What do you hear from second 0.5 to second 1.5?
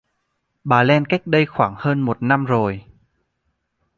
Bà len cách đây